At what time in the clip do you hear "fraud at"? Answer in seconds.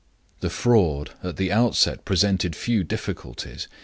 0.49-1.37